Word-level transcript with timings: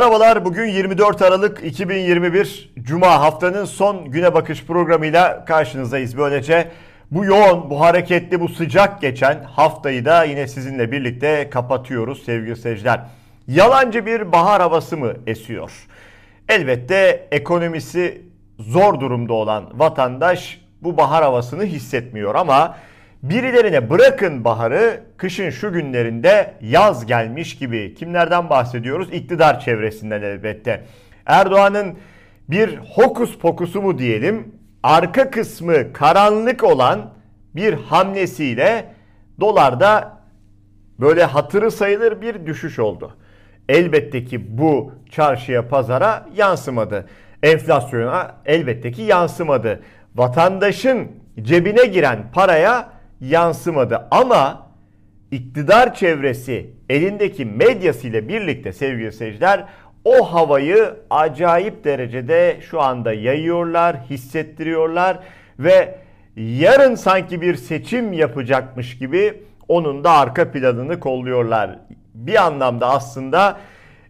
Merhabalar. 0.00 0.44
Bugün 0.44 0.66
24 0.66 1.22
Aralık 1.22 1.64
2021 1.64 2.72
Cuma 2.82 3.20
haftanın 3.20 3.64
son 3.64 4.10
güne 4.10 4.34
bakış 4.34 4.64
programıyla 4.64 5.44
karşınızdayız. 5.44 6.18
Böylece 6.18 6.70
bu 7.10 7.24
yoğun, 7.24 7.70
bu 7.70 7.80
hareketli, 7.80 8.40
bu 8.40 8.48
sıcak 8.48 9.00
geçen 9.00 9.42
haftayı 9.42 10.04
da 10.04 10.24
yine 10.24 10.48
sizinle 10.48 10.92
birlikte 10.92 11.50
kapatıyoruz 11.50 12.24
sevgili 12.24 12.56
seyirciler. 12.56 13.00
Yalancı 13.48 14.06
bir 14.06 14.32
bahar 14.32 14.62
havası 14.62 14.96
mı 14.96 15.12
esiyor? 15.26 15.72
Elbette 16.48 17.28
ekonomisi 17.30 18.22
zor 18.58 19.00
durumda 19.00 19.32
olan 19.32 19.64
vatandaş 19.74 20.60
bu 20.82 20.96
bahar 20.96 21.22
havasını 21.22 21.64
hissetmiyor 21.64 22.34
ama 22.34 22.76
birilerine 23.22 23.90
bırakın 23.90 24.44
baharı 24.44 25.00
kışın 25.16 25.50
şu 25.50 25.72
günlerinde 25.72 26.54
yaz 26.60 27.06
gelmiş 27.06 27.58
gibi 27.58 27.94
kimlerden 27.94 28.50
bahsediyoruz? 28.50 29.12
İktidar 29.12 29.60
çevresinden 29.60 30.22
elbette. 30.22 30.84
Erdoğan'ın 31.26 31.94
bir 32.48 32.76
hokus 32.76 33.38
pokusu 33.38 33.82
mu 33.82 33.98
diyelim 33.98 34.54
arka 34.82 35.30
kısmı 35.30 35.92
karanlık 35.92 36.64
olan 36.64 37.10
bir 37.56 37.74
hamlesiyle 37.74 38.94
dolarda 39.40 40.18
böyle 41.00 41.24
hatırı 41.24 41.70
sayılır 41.70 42.20
bir 42.20 42.46
düşüş 42.46 42.78
oldu. 42.78 43.16
Elbette 43.68 44.24
ki 44.24 44.58
bu 44.58 44.92
çarşıya 45.10 45.68
pazara 45.68 46.26
yansımadı. 46.36 47.08
Enflasyona 47.42 48.34
elbette 48.46 48.92
ki 48.92 49.02
yansımadı. 49.02 49.80
Vatandaşın 50.14 51.08
cebine 51.42 51.84
giren 51.86 52.18
paraya 52.32 52.99
yansımadı 53.20 54.08
ama 54.10 54.66
iktidar 55.30 55.94
çevresi 55.94 56.70
elindeki 56.88 57.44
medyasıyla 57.44 58.28
birlikte 58.28 58.72
sevgili 58.72 59.12
seyirciler 59.12 59.64
o 60.04 60.32
havayı 60.32 60.94
acayip 61.10 61.84
derecede 61.84 62.56
şu 62.60 62.80
anda 62.80 63.12
yayıyorlar, 63.12 63.96
hissettiriyorlar 64.10 65.18
ve 65.58 65.94
yarın 66.36 66.94
sanki 66.94 67.40
bir 67.40 67.54
seçim 67.54 68.12
yapacakmış 68.12 68.98
gibi 68.98 69.42
onun 69.68 70.04
da 70.04 70.10
arka 70.10 70.50
planını 70.52 71.00
kolluyorlar. 71.00 71.78
Bir 72.14 72.46
anlamda 72.46 72.88
aslında 72.88 73.56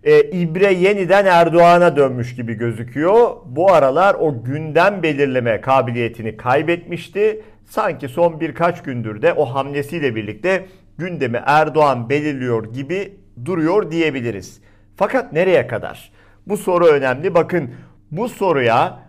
e, 0.05 0.21
İbre 0.23 0.73
yeniden 0.73 1.27
Erdoğan'a 1.27 1.97
dönmüş 1.97 2.37
gibi 2.37 2.55
gözüküyor. 2.55 3.31
Bu 3.47 3.73
aralar 3.73 4.15
o 4.15 4.45
gündem 4.45 5.03
belirleme 5.03 5.61
kabiliyetini 5.61 6.37
kaybetmişti. 6.37 7.43
Sanki 7.71 8.09
son 8.09 8.41
birkaç 8.41 8.83
gündür 8.83 9.23
de 9.23 9.33
o 9.33 9.45
hamlesiyle 9.45 10.15
birlikte 10.15 10.67
gündemi 10.99 11.43
Erdoğan 11.47 12.09
belirliyor 12.09 12.73
gibi 12.73 13.17
duruyor 13.45 13.91
diyebiliriz. 13.91 14.61
Fakat 14.97 15.33
nereye 15.33 15.67
kadar? 15.67 16.13
Bu 16.47 16.57
soru 16.57 16.87
önemli. 16.87 17.35
Bakın 17.35 17.71
bu 18.11 18.29
soruya 18.29 19.03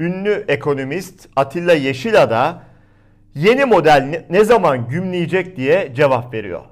ünlü 0.00 0.44
ekonomist 0.48 1.28
Atilla 1.36 1.72
Yeşila 1.72 2.30
da 2.30 2.62
yeni 3.34 3.64
model 3.64 4.24
ne 4.30 4.44
zaman 4.44 4.88
gümleyecek 4.88 5.56
diye 5.56 5.92
cevap 5.94 6.34
veriyor. 6.34 6.64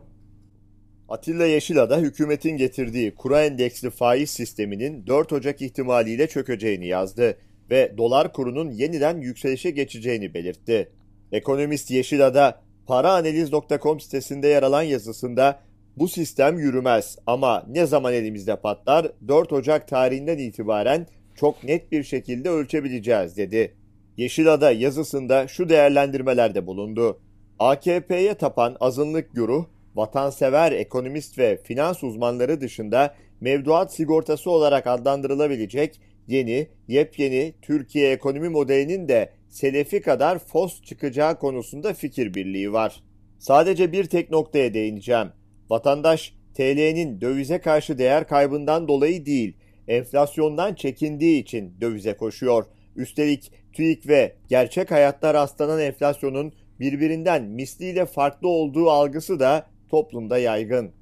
Atilla 1.08 1.46
Yeşila 1.46 1.90
da 1.90 1.98
hükümetin 1.98 2.56
getirdiği 2.56 3.14
kura 3.14 3.44
endeksli 3.44 3.90
faiz 3.90 4.30
sisteminin 4.30 5.06
4 5.06 5.32
Ocak 5.32 5.62
ihtimaliyle 5.62 6.26
çökeceğini 6.26 6.86
yazdı 6.86 7.38
ve 7.70 7.94
dolar 7.98 8.32
kurunun 8.32 8.70
yeniden 8.70 9.20
yükselişe 9.20 9.70
geçeceğini 9.70 10.34
belirtti. 10.34 10.88
Ekonomist 11.32 11.90
Yeşilada 11.90 12.60
paraanaliz.com 12.86 14.00
sitesinde 14.00 14.48
yer 14.48 14.62
alan 14.62 14.82
yazısında 14.82 15.60
bu 15.96 16.08
sistem 16.08 16.58
yürümez 16.58 17.18
ama 17.26 17.64
ne 17.68 17.86
zaman 17.86 18.14
elimizde 18.14 18.56
patlar 18.56 19.12
4 19.28 19.52
Ocak 19.52 19.88
tarihinden 19.88 20.38
itibaren 20.38 21.06
çok 21.34 21.64
net 21.64 21.92
bir 21.92 22.02
şekilde 22.02 22.50
ölçebileceğiz 22.50 23.36
dedi. 23.36 23.74
Yeşilada 24.16 24.72
yazısında 24.72 25.48
şu 25.48 25.68
değerlendirmelerde 25.68 26.66
bulundu. 26.66 27.20
AKP'ye 27.58 28.34
tapan 28.34 28.76
azınlık 28.80 29.34
güruh, 29.34 29.64
vatansever 29.94 30.72
ekonomist 30.72 31.38
ve 31.38 31.60
finans 31.64 32.04
uzmanları 32.04 32.60
dışında 32.60 33.14
mevduat 33.40 33.94
sigortası 33.94 34.50
olarak 34.50 34.86
adlandırılabilecek 34.86 36.00
yeni, 36.26 36.68
yepyeni 36.88 37.54
Türkiye 37.62 38.12
ekonomi 38.12 38.48
modelinin 38.48 39.08
de 39.08 39.32
Selefi 39.48 40.00
kadar 40.00 40.38
fos 40.38 40.82
çıkacağı 40.82 41.38
konusunda 41.38 41.94
fikir 41.94 42.34
birliği 42.34 42.72
var. 42.72 43.02
Sadece 43.38 43.92
bir 43.92 44.04
tek 44.04 44.30
noktaya 44.30 44.74
değineceğim. 44.74 45.28
Vatandaş 45.70 46.34
TL'nin 46.54 47.20
dövize 47.20 47.58
karşı 47.60 47.98
değer 47.98 48.28
kaybından 48.28 48.88
dolayı 48.88 49.26
değil, 49.26 49.56
enflasyondan 49.88 50.74
çekindiği 50.74 51.42
için 51.42 51.80
dövize 51.80 52.16
koşuyor. 52.16 52.64
Üstelik 52.96 53.52
TÜİK 53.72 54.08
ve 54.08 54.36
gerçek 54.48 54.90
hayatta 54.90 55.34
rastlanan 55.34 55.80
enflasyonun 55.80 56.52
birbirinden 56.80 57.44
misliyle 57.44 58.06
farklı 58.06 58.48
olduğu 58.48 58.90
algısı 58.90 59.40
da 59.40 59.66
toplumda 59.88 60.38
yaygın. 60.38 60.92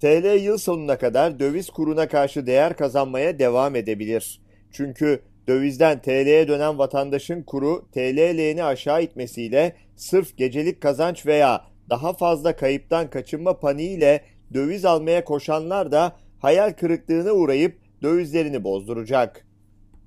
TL 0.00 0.42
yıl 0.42 0.58
sonuna 0.58 0.98
kadar 0.98 1.38
döviz 1.38 1.70
kuruna 1.70 2.08
karşı 2.08 2.46
değer 2.46 2.76
kazanmaya 2.76 3.38
devam 3.38 3.76
edebilir. 3.76 4.40
Çünkü 4.72 5.22
dövizden 5.48 6.02
TL'ye 6.02 6.48
dönen 6.48 6.78
vatandaşın 6.78 7.42
kuru 7.42 7.88
TL 7.92 8.16
lehini 8.16 8.64
aşağı 8.64 9.02
itmesiyle 9.02 9.76
sırf 9.96 10.36
gecelik 10.36 10.80
kazanç 10.80 11.26
veya 11.26 11.64
daha 11.90 12.12
fazla 12.12 12.56
kayıptan 12.56 13.10
kaçınma 13.10 13.60
paniğiyle 13.60 14.22
döviz 14.54 14.84
almaya 14.84 15.24
koşanlar 15.24 15.92
da 15.92 16.12
hayal 16.38 16.72
kırıklığına 16.72 17.32
uğrayıp 17.32 17.78
dövizlerini 18.02 18.64
bozduracak. 18.64 19.46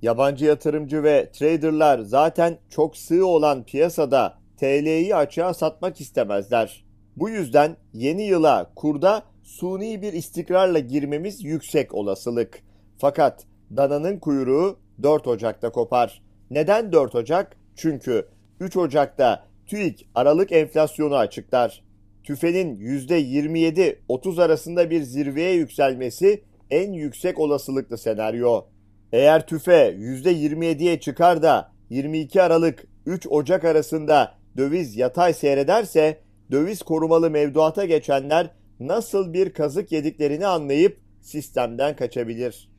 Yabancı 0.02 0.46
yatırımcı 0.46 1.04
ve 1.04 1.30
traderlar 1.34 2.00
zaten 2.00 2.58
çok 2.70 2.98
sığ 2.98 3.26
olan 3.26 3.64
piyasada 3.64 4.38
TL'yi 4.58 5.16
açığa 5.16 5.54
satmak 5.54 6.02
istemezler. 6.02 6.86
Bu 7.16 7.30
yüzden 7.30 7.78
yeni 7.94 8.24
yıla 8.24 8.72
kurda 8.76 9.24
suni 9.44 10.02
bir 10.02 10.14
istikrarla 10.14 10.80
girmemiz 10.80 11.44
yüksek 11.44 11.94
olasılık. 11.94 12.60
Fakat 12.98 13.46
dananın 13.78 14.20
kuyruğu 14.20 14.81
4 15.04 15.28
Ocak'ta 15.28 15.72
kopar. 15.72 16.22
Neden 16.52 16.92
4 16.92 17.16
Ocak? 17.16 17.58
Çünkü 17.76 18.28
3 18.60 18.78
Ocak'ta 18.78 19.46
TÜİK 19.66 20.10
Aralık 20.16 20.52
enflasyonu 20.52 21.16
açıklar. 21.16 21.84
TÜFE'nin 22.24 22.80
%27-30 22.80 24.44
arasında 24.44 24.90
bir 24.90 25.02
zirveye 25.04 25.54
yükselmesi 25.54 26.44
en 26.70 26.94
yüksek 26.94 27.40
olasılıklı 27.40 27.98
senaryo. 27.98 28.66
Eğer 29.12 29.48
TÜFE 29.48 29.96
%27'ye 30.00 31.00
çıkar 31.00 31.42
da 31.42 31.72
22 31.90 32.42
Aralık 32.42 32.88
3 33.06 33.28
Ocak 33.30 33.66
arasında 33.66 34.34
döviz 34.58 34.98
yatay 34.98 35.34
seyrederse 35.34 36.18
döviz 36.52 36.82
korumalı 36.82 37.30
mevduata 37.30 37.86
geçenler 37.86 38.50
nasıl 38.80 39.34
bir 39.34 39.54
kazık 39.54 39.92
yediklerini 39.92 40.48
anlayıp 40.48 41.00
sistemden 41.22 41.96
kaçabilir. 41.96 42.71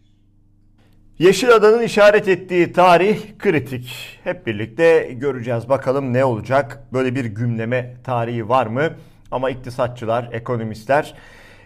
Yeşilada'nın 1.18 1.82
işaret 1.82 2.28
ettiği 2.28 2.72
tarih 2.72 3.38
kritik. 3.38 4.18
Hep 4.24 4.46
birlikte 4.46 5.12
göreceğiz 5.12 5.68
bakalım 5.68 6.12
ne 6.12 6.24
olacak. 6.24 6.82
Böyle 6.92 7.14
bir 7.14 7.24
gümleme 7.24 7.94
tarihi 8.04 8.48
var 8.48 8.66
mı? 8.66 8.90
Ama 9.30 9.50
iktisatçılar, 9.50 10.28
ekonomistler 10.32 11.14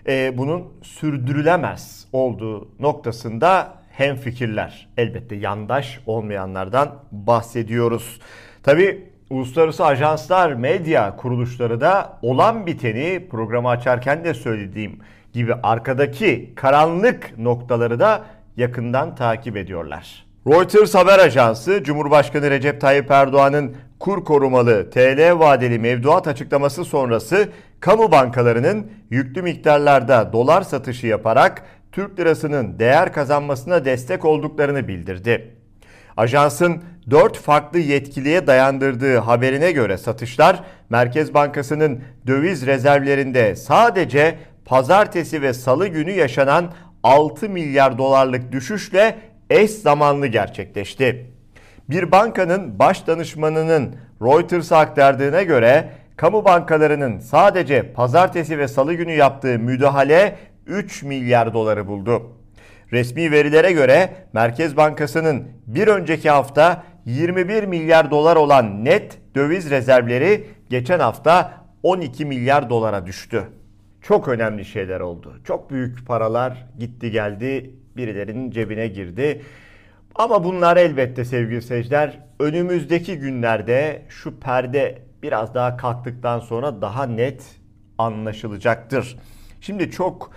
e, 0.08 0.38
bunun 0.38 0.72
sürdürülemez 0.82 2.08
olduğu 2.12 2.68
noktasında 2.80 3.74
hem 3.90 4.16
fikirler. 4.16 4.88
Elbette 4.96 5.36
yandaş 5.36 6.00
olmayanlardan 6.06 6.94
bahsediyoruz. 7.12 8.20
Tabi 8.62 9.04
uluslararası 9.30 9.84
ajanslar, 9.84 10.52
medya 10.52 11.16
kuruluşları 11.16 11.80
da 11.80 12.18
olan 12.22 12.66
biteni 12.66 13.28
programı 13.30 13.68
açarken 13.68 14.24
de 14.24 14.34
söylediğim 14.34 14.98
gibi 15.32 15.54
arkadaki 15.54 16.52
karanlık 16.56 17.38
noktaları 17.38 18.00
da 18.00 18.24
yakından 18.56 19.14
takip 19.14 19.56
ediyorlar. 19.56 20.26
Reuters 20.46 20.94
haber 20.94 21.18
ajansı 21.18 21.82
Cumhurbaşkanı 21.82 22.50
Recep 22.50 22.80
Tayyip 22.80 23.10
Erdoğan'ın 23.10 23.76
kur 24.00 24.24
korumalı 24.24 24.90
TL 24.90 25.38
vadeli 25.38 25.78
mevduat 25.78 26.26
açıklaması 26.28 26.84
sonrası 26.84 27.48
kamu 27.80 28.12
bankalarının 28.12 28.90
yüklü 29.10 29.42
miktarlarda 29.42 30.32
dolar 30.32 30.62
satışı 30.62 31.06
yaparak 31.06 31.62
Türk 31.92 32.20
lirasının 32.20 32.78
değer 32.78 33.12
kazanmasına 33.12 33.84
destek 33.84 34.24
olduklarını 34.24 34.88
bildirdi. 34.88 35.54
Ajansın 36.16 36.82
4 37.10 37.38
farklı 37.38 37.78
yetkiliye 37.78 38.46
dayandırdığı 38.46 39.18
haberine 39.18 39.72
göre 39.72 39.98
satışlar 39.98 40.62
Merkez 40.90 41.34
Bankası'nın 41.34 42.00
döviz 42.26 42.66
rezervlerinde 42.66 43.56
sadece 43.56 44.38
pazartesi 44.64 45.42
ve 45.42 45.52
salı 45.52 45.88
günü 45.88 46.10
yaşanan 46.10 46.72
6 47.06 47.48
milyar 47.48 47.98
dolarlık 47.98 48.52
düşüşle 48.52 49.18
eş 49.50 49.70
zamanlı 49.70 50.26
gerçekleşti. 50.26 51.30
Bir 51.90 52.12
bankanın 52.12 52.78
baş 52.78 53.06
danışmanının 53.06 53.96
Reuters'a 54.22 54.78
aktardığına 54.78 55.42
göre 55.42 55.90
kamu 56.16 56.44
bankalarının 56.44 57.18
sadece 57.18 57.92
pazartesi 57.92 58.58
ve 58.58 58.68
salı 58.68 58.94
günü 58.94 59.12
yaptığı 59.12 59.58
müdahale 59.58 60.36
3 60.66 61.02
milyar 61.02 61.54
doları 61.54 61.86
buldu. 61.86 62.22
Resmi 62.92 63.30
verilere 63.30 63.72
göre 63.72 64.10
Merkez 64.32 64.76
Bankası'nın 64.76 65.48
bir 65.66 65.88
önceki 65.88 66.30
hafta 66.30 66.82
21 67.04 67.64
milyar 67.64 68.10
dolar 68.10 68.36
olan 68.36 68.84
net 68.84 69.18
döviz 69.34 69.70
rezervleri 69.70 70.46
geçen 70.70 70.98
hafta 70.98 71.52
12 71.82 72.24
milyar 72.24 72.70
dolara 72.70 73.06
düştü. 73.06 73.44
Çok 74.08 74.28
önemli 74.28 74.64
şeyler 74.64 75.00
oldu. 75.00 75.40
Çok 75.44 75.70
büyük 75.70 76.06
paralar 76.06 76.66
gitti 76.78 77.10
geldi 77.10 77.74
birilerinin 77.96 78.50
cebine 78.50 78.88
girdi. 78.88 79.42
Ama 80.14 80.44
bunlar 80.44 80.76
elbette 80.76 81.24
sevgili 81.24 81.62
seyirciler 81.62 82.18
önümüzdeki 82.40 83.18
günlerde 83.18 84.02
şu 84.08 84.40
perde 84.40 85.02
biraz 85.22 85.54
daha 85.54 85.76
kalktıktan 85.76 86.38
sonra 86.38 86.82
daha 86.82 87.06
net 87.06 87.56
anlaşılacaktır. 87.98 89.16
Şimdi 89.60 89.90
çok 89.90 90.30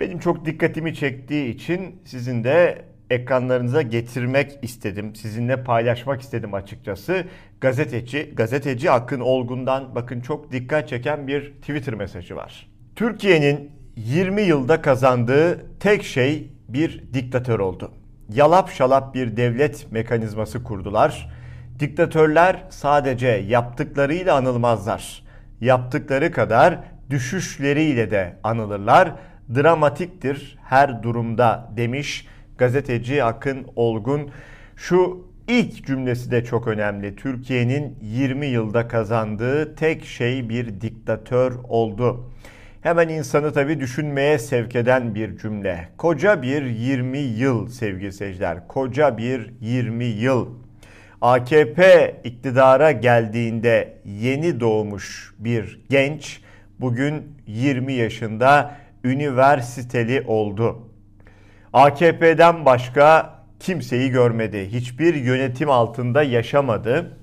benim 0.00 0.18
çok 0.18 0.44
dikkatimi 0.44 0.94
çektiği 0.94 1.54
için 1.54 2.02
sizin 2.04 2.44
de 2.44 2.84
ekranlarınıza 3.10 3.82
getirmek 3.82 4.58
istedim. 4.62 5.14
Sizinle 5.14 5.64
paylaşmak 5.64 6.20
istedim 6.20 6.54
açıkçası. 6.54 7.24
Gazeteci, 7.60 8.32
gazeteci 8.34 8.90
Akın 8.90 9.20
Olgun'dan 9.20 9.94
bakın 9.94 10.20
çok 10.20 10.52
dikkat 10.52 10.88
çeken 10.88 11.26
bir 11.26 11.52
Twitter 11.52 11.94
mesajı 11.94 12.36
var. 12.36 12.71
Türkiye'nin 12.96 13.70
20 13.96 14.42
yılda 14.42 14.82
kazandığı 14.82 15.78
tek 15.78 16.04
şey 16.04 16.52
bir 16.68 17.04
diktatör 17.14 17.58
oldu. 17.58 17.92
Yalap 18.28 18.70
şalap 18.70 19.14
bir 19.14 19.36
devlet 19.36 19.92
mekanizması 19.92 20.62
kurdular. 20.62 21.30
Diktatörler 21.80 22.64
sadece 22.70 23.26
yaptıklarıyla 23.26 24.36
anılmazlar. 24.36 25.24
Yaptıkları 25.60 26.32
kadar 26.32 26.78
düşüşleriyle 27.10 28.10
de 28.10 28.36
anılırlar. 28.44 29.12
Dramatiktir 29.54 30.58
her 30.64 31.02
durumda 31.02 31.68
demiş 31.76 32.26
gazeteci 32.58 33.24
Akın 33.24 33.66
Olgun. 33.76 34.30
Şu 34.76 35.26
ilk 35.48 35.86
cümlesi 35.86 36.30
de 36.30 36.44
çok 36.44 36.68
önemli. 36.68 37.16
Türkiye'nin 37.16 37.98
20 38.02 38.46
yılda 38.46 38.88
kazandığı 38.88 39.74
tek 39.74 40.04
şey 40.04 40.48
bir 40.48 40.80
diktatör 40.80 41.52
oldu. 41.68 42.32
Hemen 42.82 43.08
insanı 43.08 43.52
tabii 43.52 43.80
düşünmeye 43.80 44.38
sevk 44.38 44.76
eden 44.76 45.14
bir 45.14 45.38
cümle. 45.38 45.88
Koca 45.98 46.42
bir 46.42 46.62
20 46.62 47.18
yıl 47.18 47.68
sevgili 47.68 48.12
seyirciler. 48.12 48.68
Koca 48.68 49.18
bir 49.18 49.52
20 49.60 50.04
yıl. 50.04 50.48
AKP 51.20 52.14
iktidara 52.24 52.92
geldiğinde 52.92 53.98
yeni 54.04 54.60
doğmuş 54.60 55.34
bir 55.38 55.80
genç 55.90 56.40
bugün 56.80 57.36
20 57.46 57.92
yaşında 57.92 58.74
üniversiteli 59.04 60.22
oldu. 60.26 60.88
AKP'den 61.72 62.64
başka 62.64 63.34
kimseyi 63.60 64.10
görmedi. 64.10 64.68
Hiçbir 64.72 65.14
yönetim 65.14 65.70
altında 65.70 66.22
yaşamadı 66.22 67.18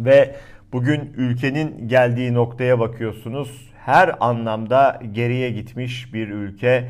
ve 0.00 0.36
bugün 0.72 1.12
ülkenin 1.16 1.88
geldiği 1.88 2.34
noktaya 2.34 2.78
bakıyorsunuz. 2.78 3.75
Her 3.86 4.14
anlamda 4.20 5.00
geriye 5.12 5.50
gitmiş 5.50 6.14
bir 6.14 6.28
ülke. 6.28 6.88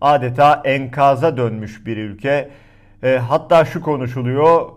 Adeta 0.00 0.62
enkaza 0.64 1.36
dönmüş 1.36 1.86
bir 1.86 1.96
ülke. 1.96 2.50
E, 3.02 3.16
hatta 3.16 3.64
şu 3.64 3.80
konuşuluyor. 3.80 4.68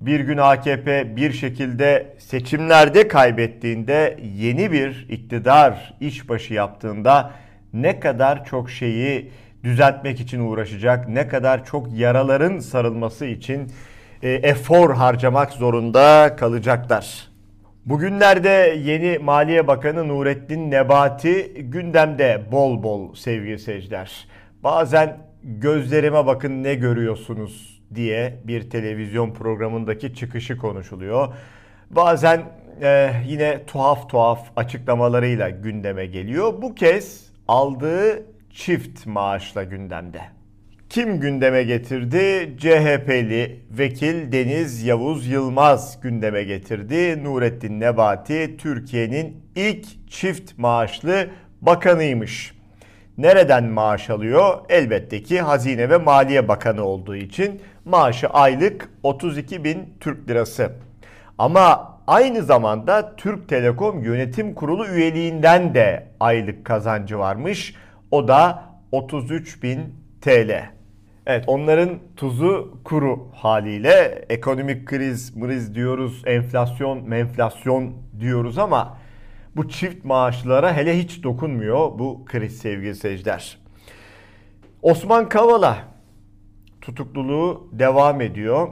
Bir 0.00 0.20
gün 0.20 0.38
AKP 0.38 1.16
bir 1.16 1.32
şekilde 1.32 2.16
seçimlerde 2.18 3.08
kaybettiğinde 3.08 4.18
yeni 4.36 4.72
bir 4.72 5.06
iktidar 5.08 5.94
işbaşı 6.00 6.54
yaptığında 6.54 7.30
ne 7.72 8.00
kadar 8.00 8.44
çok 8.44 8.70
şeyi 8.70 9.30
düzeltmek 9.64 10.20
için 10.20 10.40
uğraşacak, 10.40 11.08
ne 11.08 11.28
kadar 11.28 11.64
çok 11.64 11.92
yaraların 11.92 12.58
sarılması 12.58 13.26
için 13.26 13.72
e, 14.22 14.30
efor 14.30 14.94
harcamak 14.94 15.52
zorunda 15.52 16.36
kalacaklar. 16.36 17.28
Bugünlerde 17.88 18.80
yeni 18.84 19.18
Maliye 19.18 19.66
Bakanı 19.66 20.08
Nurettin 20.08 20.70
Nebati 20.70 21.54
gündemde 21.54 22.42
bol 22.52 22.82
bol 22.82 23.14
sevgili 23.14 23.58
seyirciler. 23.58 24.28
Bazen 24.64 25.18
gözlerime 25.42 26.26
bakın 26.26 26.62
ne 26.62 26.74
görüyorsunuz 26.74 27.82
diye 27.94 28.38
bir 28.44 28.70
televizyon 28.70 29.30
programındaki 29.30 30.14
çıkışı 30.14 30.56
konuşuluyor. 30.56 31.34
Bazen 31.90 32.42
e, 32.82 33.10
yine 33.26 33.64
tuhaf 33.66 34.10
tuhaf 34.10 34.50
açıklamalarıyla 34.56 35.50
gündeme 35.50 36.06
geliyor. 36.06 36.62
Bu 36.62 36.74
kez 36.74 37.30
aldığı 37.48 38.22
çift 38.50 39.06
maaşla 39.06 39.64
gündemde. 39.64 40.37
Kim 40.90 41.20
gündeme 41.20 41.62
getirdi? 41.62 42.56
CHP'li 42.58 43.60
vekil 43.70 44.32
Deniz 44.32 44.82
Yavuz 44.82 45.26
Yılmaz 45.26 46.00
gündeme 46.00 46.42
getirdi. 46.42 47.24
Nurettin 47.24 47.80
Nebati 47.80 48.56
Türkiye'nin 48.56 49.44
ilk 49.56 50.10
çift 50.10 50.58
maaşlı 50.58 51.26
bakanıymış. 51.60 52.54
Nereden 53.18 53.64
maaş 53.64 54.10
alıyor? 54.10 54.58
Elbette 54.68 55.22
ki 55.22 55.40
Hazine 55.40 55.90
ve 55.90 55.98
Maliye 55.98 56.48
Bakanı 56.48 56.84
olduğu 56.84 57.16
için 57.16 57.62
maaşı 57.84 58.28
aylık 58.28 58.88
32 59.02 59.64
bin 59.64 59.94
Türk 60.00 60.28
lirası. 60.28 60.72
Ama 61.38 61.98
aynı 62.06 62.42
zamanda 62.42 63.16
Türk 63.16 63.48
Telekom 63.48 64.04
Yönetim 64.04 64.54
Kurulu 64.54 64.86
üyeliğinden 64.86 65.74
de 65.74 66.06
aylık 66.20 66.64
kazancı 66.64 67.18
varmış. 67.18 67.74
O 68.10 68.28
da 68.28 68.62
33 68.92 69.62
bin 69.62 69.94
TL. 70.20 70.77
Evet 71.28 71.44
onların 71.46 71.98
tuzu 72.16 72.78
kuru 72.84 73.28
haliyle 73.34 74.24
ekonomik 74.28 74.86
kriz, 74.86 75.36
mriz 75.36 75.74
diyoruz, 75.74 76.22
enflasyon, 76.26 77.08
menflasyon 77.08 77.92
diyoruz 78.20 78.58
ama 78.58 78.98
bu 79.56 79.68
çift 79.68 80.04
maaşlara 80.04 80.76
hele 80.76 80.98
hiç 80.98 81.22
dokunmuyor 81.22 81.98
bu 81.98 82.24
kriz 82.24 82.58
sevgili 82.58 82.94
seyirciler. 82.94 83.58
Osman 84.82 85.28
Kavala 85.28 85.76
tutukluluğu 86.80 87.68
devam 87.72 88.20
ediyor. 88.20 88.68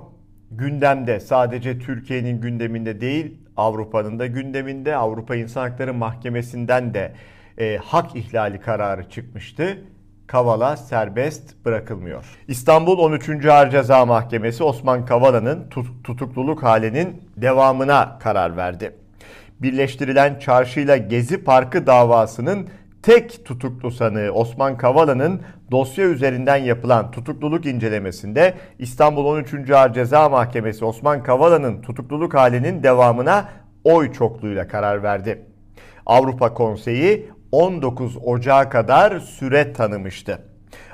Gündemde 0.50 1.20
sadece 1.20 1.78
Türkiye'nin 1.78 2.40
gündeminde 2.40 3.00
değil 3.00 3.38
Avrupa'nın 3.56 4.18
da 4.18 4.26
gündeminde 4.26 4.96
Avrupa 4.96 5.36
İnsan 5.36 5.68
Hakları 5.68 5.94
Mahkemesi'nden 5.94 6.94
de 6.94 7.12
e, 7.58 7.76
hak 7.76 8.16
ihlali 8.16 8.60
kararı 8.60 9.08
çıkmıştı. 9.08 9.78
Kavala 10.26 10.76
serbest 10.76 11.64
bırakılmıyor. 11.64 12.24
İstanbul 12.48 12.98
13. 12.98 13.46
Ağır 13.46 13.70
Ceza 13.70 14.06
Mahkemesi 14.06 14.64
Osman 14.64 15.04
Kavala'nın 15.04 15.68
tut- 15.68 16.04
tutukluluk 16.04 16.62
halinin 16.62 17.22
devamına 17.36 18.18
karar 18.18 18.56
verdi. 18.56 18.96
Birleştirilen 19.62 20.38
Çarşıyla 20.38 20.96
Gezi 20.96 21.44
Parkı 21.44 21.86
davasının 21.86 22.68
tek 23.02 23.44
tutuklu 23.44 23.90
sanığı 23.90 24.30
Osman 24.30 24.76
Kavala'nın 24.76 25.40
dosya 25.70 26.04
üzerinden 26.04 26.56
yapılan 26.56 27.10
tutukluluk 27.10 27.66
incelemesinde 27.66 28.54
İstanbul 28.78 29.24
13. 29.24 29.70
Ağır 29.70 29.92
Ceza 29.92 30.28
Mahkemesi 30.28 30.84
Osman 30.84 31.22
Kavala'nın 31.22 31.82
tutukluluk 31.82 32.34
halinin 32.34 32.82
devamına 32.82 33.48
oy 33.84 34.12
çokluğuyla 34.12 34.68
karar 34.68 35.02
verdi. 35.02 35.42
Avrupa 36.06 36.54
Konseyi 36.54 37.30
19 37.56 38.16
Ocağı 38.16 38.70
kadar 38.70 39.20
süre 39.20 39.72
tanımıştı. 39.72 40.38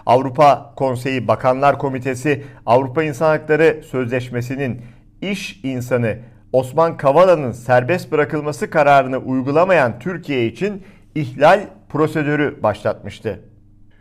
Avrupa 0.06 0.72
Konseyi 0.76 1.28
Bakanlar 1.28 1.78
Komitesi 1.78 2.44
Avrupa 2.66 3.02
İnsan 3.02 3.26
Hakları 3.26 3.82
Sözleşmesi'nin 3.82 4.82
iş 5.20 5.60
insanı 5.64 6.18
Osman 6.52 6.96
Kavala'nın 6.96 7.52
serbest 7.52 8.12
bırakılması 8.12 8.70
kararını 8.70 9.18
uygulamayan 9.18 9.98
Türkiye 9.98 10.46
için 10.46 10.84
ihlal 11.14 11.60
prosedürü 11.88 12.62
başlatmıştı. 12.62 13.40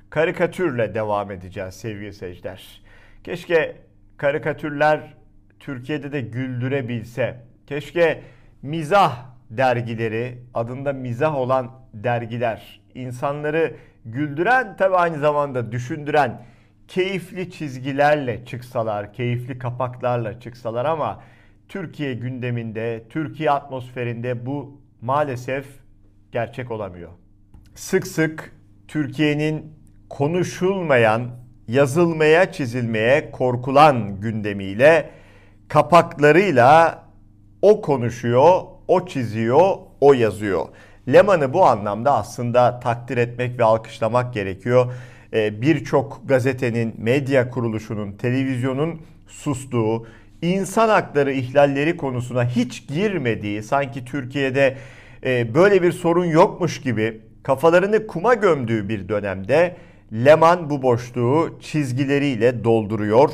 Karikatürle 0.10 0.96
devam 0.96 1.32
edeceğiz 1.32 1.74
sevgili 1.74 2.14
seyirciler. 2.14 2.82
Keşke 3.24 3.76
karikatürler 4.18 5.14
Türkiye'de 5.60 6.12
de 6.12 6.22
güldürebilse. 6.22 7.38
Keşke 7.68 8.22
mizah 8.62 9.31
dergileri, 9.58 10.38
adında 10.54 10.94
mizah 10.94 11.36
olan 11.36 11.72
dergiler, 11.94 12.82
insanları 12.96 13.76
güldüren 14.06 14.78
tabi 14.78 14.96
aynı 14.96 15.20
zamanda 15.20 15.72
düşündüren 15.72 16.42
keyifli 16.88 17.52
çizgilerle 17.52 18.46
çıksalar, 18.46 19.14
keyifli 19.14 19.60
kapaklarla 19.60 20.40
çıksalar 20.40 20.86
ama 20.86 21.22
Türkiye 21.70 22.14
gündeminde, 22.14 23.04
Türkiye 23.10 23.52
atmosferinde 23.52 24.46
bu 24.46 24.82
maalesef 25.02 25.66
gerçek 26.32 26.72
olamıyor. 26.72 27.10
Sık 27.76 28.08
sık 28.08 28.56
Türkiye'nin 28.88 29.74
konuşulmayan, 30.10 31.32
yazılmaya, 31.68 32.52
çizilmeye 32.52 33.32
korkulan 33.32 34.22
gündemiyle, 34.22 35.10
kapaklarıyla 35.68 37.04
o 37.62 37.82
konuşuyor, 37.82 38.62
o 38.88 39.06
çiziyor, 39.06 39.78
o 40.02 40.14
yazıyor. 40.14 40.66
Leman'ı 41.14 41.54
bu 41.54 41.66
anlamda 41.66 42.14
aslında 42.14 42.80
takdir 42.80 43.18
etmek 43.18 43.60
ve 43.60 43.64
alkışlamak 43.64 44.34
gerekiyor. 44.34 44.94
e, 45.34 45.62
birçok 45.62 46.22
gazetenin, 46.26 46.96
medya 46.98 47.50
kuruluşunun, 47.50 48.12
televizyonun 48.12 49.02
sustuğu, 49.28 50.08
insan 50.42 50.90
hakları 50.90 51.32
ihlalleri 51.32 51.98
konusuna 51.98 52.46
hiç 52.46 52.88
girmediği, 52.88 53.64
sanki 53.64 54.06
Türkiye'de 54.06 54.78
e, 55.24 55.54
böyle 55.54 55.82
bir 55.82 55.92
sorun 55.92 56.26
yokmuş 56.26 56.82
gibi 56.82 57.22
kafalarını 57.44 58.08
kuma 58.08 58.34
gömdüğü 58.34 58.90
bir 58.90 59.10
dönemde 59.10 59.78
Leman 60.14 60.70
bu 60.70 60.82
boşluğu 60.82 61.60
çizgileriyle 61.62 62.64
dolduruyor. 62.64 63.30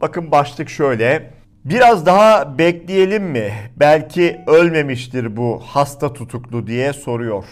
Bakın 0.00 0.30
başlık 0.30 0.68
şöyle. 0.68 1.30
Biraz 1.64 2.06
daha 2.06 2.58
bekleyelim 2.58 3.24
mi? 3.24 3.52
Belki 3.76 4.40
ölmemiştir 4.46 5.36
bu 5.36 5.62
hasta 5.64 6.12
tutuklu 6.12 6.66
diye 6.66 6.92
soruyor 6.92 7.44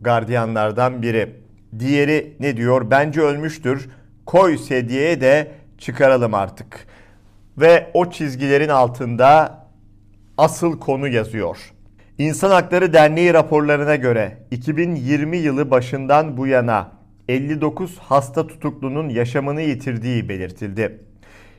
gardiyanlardan 0.00 1.02
biri. 1.02 1.36
Diğeri 1.78 2.36
ne 2.40 2.56
diyor? 2.56 2.90
Bence 2.90 3.20
ölmüştür. 3.20 3.88
Koy 4.26 4.58
sedyeye 4.58 5.20
de 5.20 5.52
çıkaralım 5.78 6.34
artık. 6.34 6.86
Ve 7.58 7.90
o 7.94 8.10
çizgilerin 8.10 8.68
altında 8.68 9.58
asıl 10.38 10.80
konu 10.80 11.08
yazıyor. 11.08 11.72
İnsan 12.18 12.50
Hakları 12.50 12.92
Derneği 12.92 13.34
raporlarına 13.34 13.96
göre 13.96 14.36
2020 14.50 15.36
yılı 15.36 15.70
başından 15.70 16.36
bu 16.36 16.46
yana 16.46 16.92
59 17.28 17.98
hasta 17.98 18.46
tutuklunun 18.46 19.08
yaşamını 19.08 19.62
yitirdiği 19.62 20.28
belirtildi. 20.28 21.07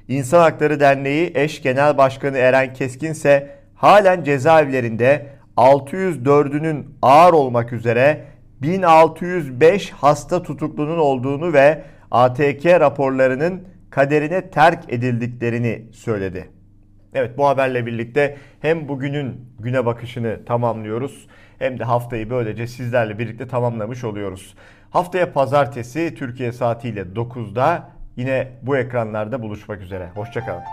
İnsan 0.09 0.39
Hakları 0.39 0.79
Derneği 0.79 1.31
eş 1.35 1.61
genel 1.61 1.97
başkanı 1.97 2.37
Eren 2.37 2.73
Keskin 2.73 3.11
ise 3.11 3.49
halen 3.75 4.23
cezaevlerinde 4.23 5.25
604'ünün 5.57 6.85
ağır 7.01 7.33
olmak 7.33 7.73
üzere 7.73 8.25
1605 8.61 9.91
hasta 9.91 10.43
tutuklunun 10.43 10.97
olduğunu 10.97 11.53
ve 11.53 11.83
ATK 12.11 12.65
raporlarının 12.65 13.63
kaderine 13.89 14.49
terk 14.49 14.93
edildiklerini 14.93 15.85
söyledi. 15.91 16.49
Evet 17.13 17.37
bu 17.37 17.47
haberle 17.47 17.85
birlikte 17.85 18.37
hem 18.61 18.87
bugünün 18.87 19.45
güne 19.59 19.85
bakışını 19.85 20.45
tamamlıyoruz 20.45 21.27
hem 21.59 21.79
de 21.79 21.83
haftayı 21.83 22.29
böylece 22.29 22.67
sizlerle 22.67 23.19
birlikte 23.19 23.47
tamamlamış 23.47 24.03
oluyoruz. 24.03 24.55
Haftaya 24.89 25.33
pazartesi 25.33 26.15
Türkiye 26.15 26.51
saatiyle 26.51 27.01
9'da 27.01 27.98
yine 28.19 28.47
bu 28.61 28.77
ekranlarda 28.77 29.41
buluşmak 29.41 29.81
üzere. 29.81 30.09
Hoşçakalın. 30.15 30.63